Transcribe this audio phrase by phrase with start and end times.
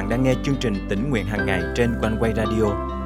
[0.00, 2.64] bạn đang nghe chương trình tỉnh nguyện hàng ngày trên quanh quay radio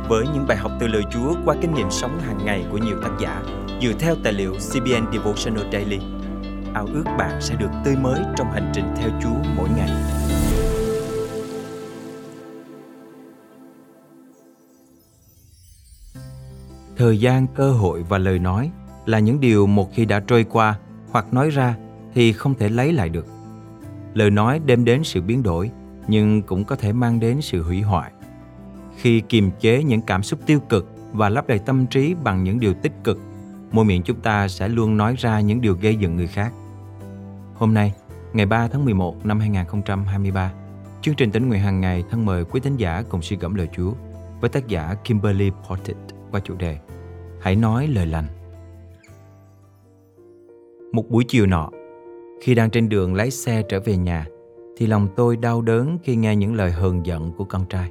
[0.08, 2.96] với những bài học từ lời Chúa qua kinh nghiệm sống hàng ngày của nhiều
[3.02, 3.42] tác giả
[3.82, 5.98] dựa theo tài liệu CBN Devotional Daily.
[6.74, 9.90] Ao ước bạn sẽ được tươi mới trong hành trình theo Chúa mỗi ngày.
[16.96, 18.70] Thời gian, cơ hội và lời nói
[19.06, 20.78] là những điều một khi đã trôi qua
[21.10, 21.76] hoặc nói ra
[22.14, 23.26] thì không thể lấy lại được.
[24.14, 25.70] Lời nói đem đến sự biến đổi
[26.08, 28.12] nhưng cũng có thể mang đến sự hủy hoại.
[28.96, 32.60] Khi kiềm chế những cảm xúc tiêu cực và lấp đầy tâm trí bằng những
[32.60, 33.18] điều tích cực,
[33.72, 36.52] môi miệng chúng ta sẽ luôn nói ra những điều gây giận người khác.
[37.54, 37.92] Hôm nay,
[38.32, 40.52] ngày 3 tháng 11 năm 2023,
[41.02, 43.68] chương trình tính nguyện hàng ngày thân mời quý thính giả cùng suy gẫm lời
[43.76, 43.92] Chúa
[44.40, 45.96] với tác giả Kimberly Portit
[46.30, 46.78] qua chủ đề
[47.40, 48.26] Hãy nói lời lành.
[50.92, 51.70] Một buổi chiều nọ,
[52.42, 54.26] khi đang trên đường lái xe trở về nhà,
[54.76, 57.90] thì lòng tôi đau đớn khi nghe những lời hờn giận của con trai.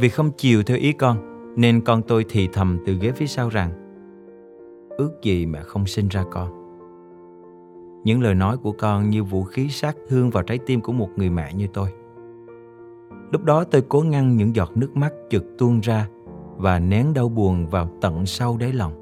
[0.00, 1.16] Vì không chiều theo ý con,
[1.56, 3.82] nên con tôi thì thầm từ ghế phía sau rằng
[4.96, 6.48] Ước gì mẹ không sinh ra con.
[8.04, 11.08] Những lời nói của con như vũ khí sát thương vào trái tim của một
[11.16, 11.88] người mẹ như tôi.
[13.30, 16.08] Lúc đó tôi cố ngăn những giọt nước mắt chực tuôn ra
[16.56, 18.92] và nén đau buồn vào tận sâu đáy lòng.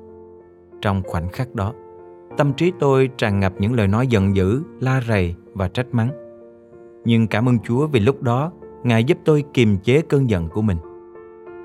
[0.81, 1.73] Trong khoảnh khắc đó,
[2.36, 6.11] tâm trí tôi tràn ngập những lời nói giận dữ, la rầy và trách mắng.
[7.05, 10.62] Nhưng cảm ơn Chúa vì lúc đó Ngài giúp tôi kiềm chế cơn giận của
[10.62, 10.77] mình.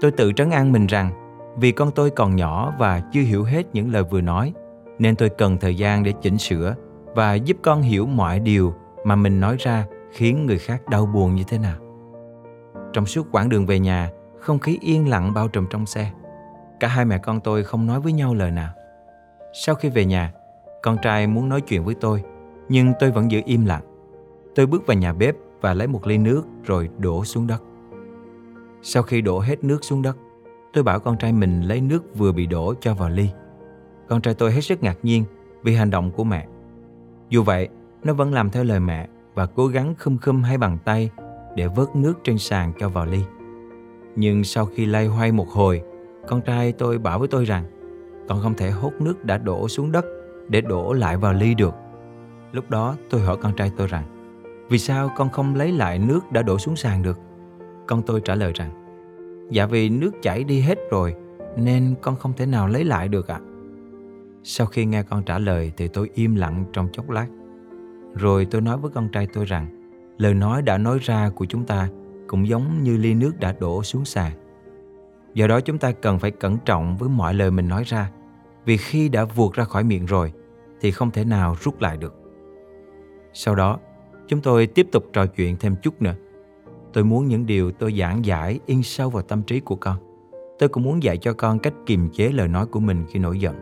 [0.02, 1.12] Tôi tự trấn an mình rằng
[1.58, 4.54] vì con tôi còn nhỏ và chưa hiểu hết những lời vừa nói,
[5.00, 6.76] nên tôi cần thời gian để chỉnh sửa
[7.16, 8.74] và giúp con hiểu mọi điều
[9.06, 11.78] mà mình nói ra khiến người khác đau buồn như thế nào.
[12.94, 16.12] Trong suốt quãng đường về nhà, không khí yên lặng bao trùm trong xe.
[16.80, 18.74] Cả hai mẹ con tôi không nói với nhau lời nào.
[19.54, 20.34] Sau khi về nhà,
[20.84, 22.24] con trai muốn nói chuyện với tôi,
[22.70, 23.82] nhưng tôi vẫn giữ im lặng.
[24.56, 27.64] Tôi bước vào nhà bếp và lấy một ly nước rồi đổ xuống đất.
[28.82, 30.18] Sau khi đổ hết nước xuống đất,
[30.74, 33.30] tôi bảo con trai mình lấy nước vừa bị đổ cho vào ly.
[34.08, 35.24] Con trai tôi hết sức ngạc nhiên
[35.64, 36.48] vì hành động của mẹ.
[37.30, 37.70] Dù vậy,
[38.04, 41.10] nó vẫn làm theo lời mẹ và cố gắng khum khum hai bàn tay
[41.56, 43.24] để vớt nước trên sàn cho vào ly.
[44.16, 45.82] Nhưng sau khi lay hoay một hồi,
[46.28, 47.66] con trai tôi bảo với tôi rằng
[48.28, 50.06] con không thể hút nước đã đổ xuống đất
[50.50, 51.74] để đổ lại vào ly được.
[52.52, 54.15] Lúc đó tôi hỏi con trai tôi rằng
[54.70, 57.20] vì sao con không lấy lại nước đã đổ xuống sàn được?
[57.88, 58.72] Con tôi trả lời rằng
[59.52, 61.16] Dạ vì nước chảy đi hết rồi,
[61.58, 63.46] Nên con không thể nào lấy lại được ạ à.
[64.44, 67.28] Sau khi nghe con trả lời Thì tôi im lặng trong chốc lát
[68.16, 69.68] Rồi tôi nói với con trai tôi rằng,
[70.18, 71.90] Lời nói đã nói ra của chúng ta
[72.28, 74.32] Cũng giống như ly nước đã đổ xuống sàn
[75.34, 78.12] Do đó chúng ta cần phải cẩn trọng với mọi lời mình nói ra,
[78.66, 80.34] Vì khi đã vuột ra khỏi miệng rồi
[80.82, 82.14] Thì không thể nào rút lại được
[83.34, 83.80] Sau đó
[84.28, 86.16] Chúng tôi tiếp tục trò chuyện thêm chút nữa.
[86.94, 89.98] Tôi muốn những điều tôi giảng giải in sâu vào tâm trí của con.
[90.60, 93.40] Tôi cũng muốn dạy cho con cách kiềm chế lời nói của mình khi nổi
[93.40, 93.56] giận.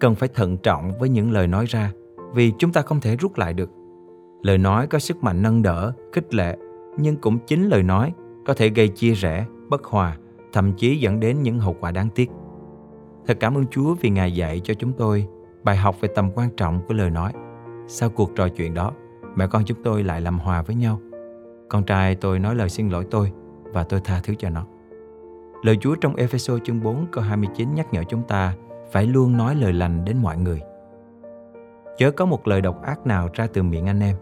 [0.00, 1.92] Cần phải thận trọng với những lời nói ra
[2.34, 3.70] vì chúng ta không thể rút lại được.
[4.42, 6.56] Lời nói có sức mạnh nâng đỡ, khích lệ,
[6.98, 8.12] nhưng cũng chính lời nói
[8.46, 10.16] có thể gây chia rẽ, bất hòa,
[10.52, 12.30] thậm chí dẫn đến những hậu quả đáng tiếc.
[13.26, 15.26] Thật cảm ơn Chúa vì Ngài dạy cho chúng tôi
[15.64, 17.32] bài học về tầm quan trọng của lời nói.
[17.86, 18.92] Sau cuộc trò chuyện đó,
[19.36, 21.00] mẹ con chúng tôi lại làm hòa với nhau.
[21.68, 23.32] Con trai tôi nói lời xin lỗi tôi
[23.64, 24.66] và tôi tha thứ cho nó.
[25.62, 28.54] Lời Chúa trong Ephesos chương 4 câu 29 nhắc nhở chúng ta
[28.92, 30.60] phải luôn nói lời lành đến mọi người.
[31.98, 34.16] Chớ có một lời độc ác nào ra từ miệng anh em,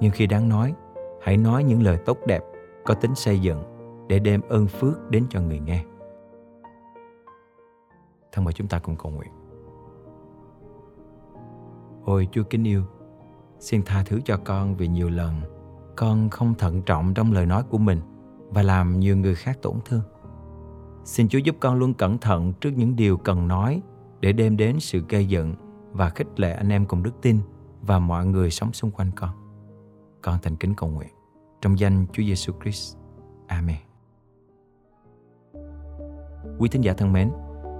[0.00, 0.74] nhưng khi đáng nói,
[1.22, 2.42] hãy nói những lời tốt đẹp,
[2.84, 3.62] có tính xây dựng
[4.08, 5.84] để đem ơn phước đến cho người nghe.
[8.32, 9.30] Thân mời chúng ta cùng cầu nguyện.
[12.04, 12.82] Ôi Chúa kính yêu,
[13.60, 15.40] Xin tha thứ cho con vì nhiều lần
[15.96, 18.00] con không thận trọng trong lời nói của mình
[18.48, 20.02] và làm nhiều người khác tổn thương.
[21.04, 23.82] Xin Chúa giúp con luôn cẩn thận trước những điều cần nói
[24.20, 25.54] để đem đến sự gây dựng
[25.92, 27.38] và khích lệ anh em cùng đức tin
[27.80, 29.30] và mọi người sống xung quanh con.
[30.22, 31.08] Con thành kính cầu nguyện
[31.60, 32.96] trong danh Chúa Giêsu Christ.
[33.46, 33.76] Amen.
[36.58, 37.30] Quý thính giả thân mến,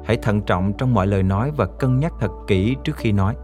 [0.05, 3.37] hãy thận trọng trong mọi lời nói và cân nhắc thật kỹ trước khi nói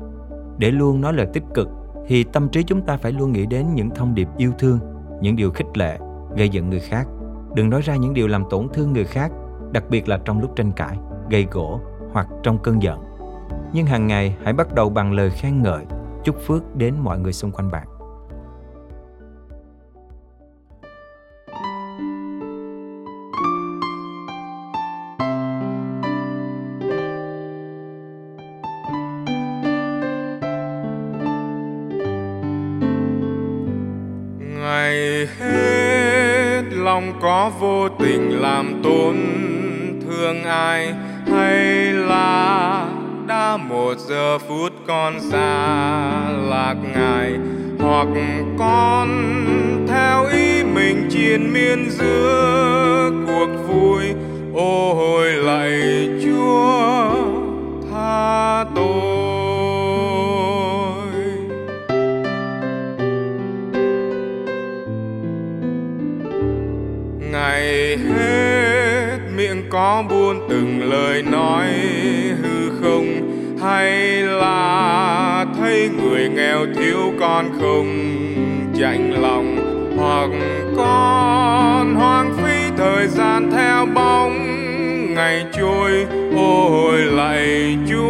[0.58, 1.68] để luôn nói lời tích cực
[2.08, 4.78] thì tâm trí chúng ta phải luôn nghĩ đến những thông điệp yêu thương,
[5.20, 5.98] những điều khích lệ,
[6.36, 7.06] gây giận người khác.
[7.54, 9.32] Đừng nói ra những điều làm tổn thương người khác,
[9.72, 10.96] đặc biệt là trong lúc tranh cãi,
[11.30, 11.80] gây gỗ
[12.12, 12.98] hoặc trong cơn giận.
[13.72, 15.84] Nhưng hàng ngày hãy bắt đầu bằng lời khen ngợi,
[16.24, 17.86] chúc phước đến mọi người xung quanh bạn.
[37.20, 39.16] Có vô tình làm tổn
[40.02, 40.94] thương ai,
[41.32, 42.88] hay là
[43.26, 47.32] đã một giờ phút con xa lạc ngài,
[47.78, 48.08] hoặc
[48.58, 49.08] con
[49.88, 54.02] theo ý mình triền miên giữa cuộc vui
[54.54, 55.95] ôi lạy
[70.96, 71.68] lời nói
[72.42, 73.06] hư không?
[73.62, 77.88] Hay là thấy người nghèo thiếu con không
[78.80, 79.56] chạnh lòng?
[79.96, 80.30] Hoặc
[80.76, 84.34] con hoang phí thời gian theo bóng?
[85.14, 86.06] Ngày trôi
[86.36, 88.05] ôi lạy chúa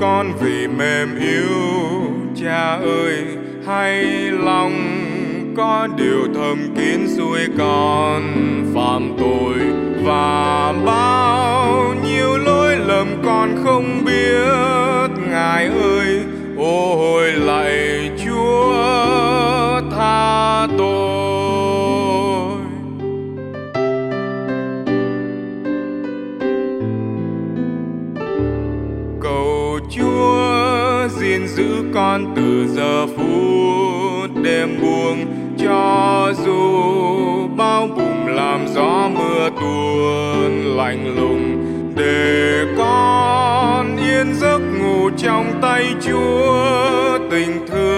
[0.00, 1.58] con vì mềm yếu.
[2.42, 3.24] Cha ơi,
[3.66, 4.72] hay lòng
[5.56, 8.22] có điều thầm kín xuôi con.
[8.74, 9.54] Phạm tội
[10.04, 15.24] và bao nhiêu lỗi lầm con không biết.
[15.30, 16.20] Ngài ơi
[16.58, 17.89] ôi lạy
[32.74, 35.26] giờ phút đêm buông
[35.58, 36.62] cho dù
[37.56, 41.64] bao bùng làm gió mưa tuôn lạnh lùng,
[41.96, 47.89] để con yên giấc ngủ trong tay chúa tình thương.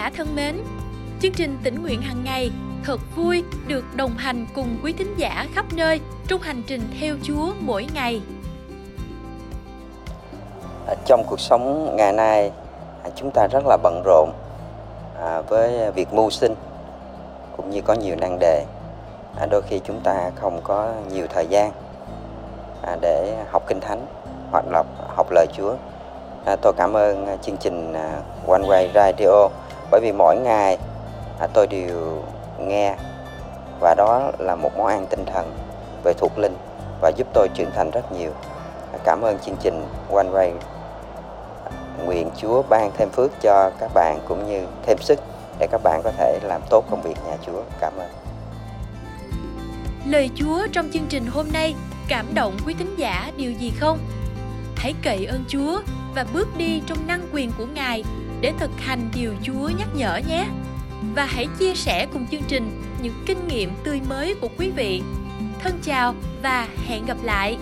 [0.00, 0.56] Giả thân mến,
[1.20, 2.50] chương trình tỉnh nguyện hàng ngày
[2.84, 7.14] thật vui được đồng hành cùng quý thính giả khắp nơi trong hành trình theo
[7.22, 8.22] Chúa mỗi ngày.
[10.86, 12.50] À, trong cuộc sống ngày nay
[13.04, 14.32] à, chúng ta rất là bận rộn
[15.20, 16.54] à, với việc mưu sinh
[17.56, 18.64] cũng như có nhiều nan đề.
[19.50, 21.72] Đôi khi chúng ta không có nhiều thời gian
[23.00, 24.06] để học kinh thánh
[24.50, 24.82] hoặc là
[25.16, 25.74] học lời Chúa.
[26.62, 27.94] Tôi cảm ơn chương trình
[28.46, 29.48] One Way Radio
[29.90, 30.78] bởi vì mỗi ngày
[31.40, 32.22] à, tôi đều
[32.58, 32.96] nghe
[33.80, 35.52] và đó là một món ăn tinh thần
[36.04, 36.56] về thuộc linh
[37.00, 38.30] và giúp tôi trưởng thành rất nhiều
[38.92, 40.52] à, cảm ơn chương trình One Way
[42.04, 45.18] nguyện Chúa ban thêm phước cho các bạn cũng như thêm sức
[45.58, 47.62] để các bạn có thể làm tốt công việc nhà Chúa.
[47.80, 48.08] Cảm ơn.
[50.06, 51.74] Lời Chúa trong chương trình hôm nay
[52.08, 53.98] cảm động quý thính giả điều gì không?
[54.76, 55.80] Hãy cậy ơn Chúa
[56.14, 58.04] và bước đi trong năng quyền của Ngài
[58.40, 60.46] để thực hành điều Chúa nhắc nhở nhé.
[61.14, 65.02] Và hãy chia sẻ cùng chương trình những kinh nghiệm tươi mới của quý vị.
[65.60, 67.58] Thân chào và hẹn gặp lại.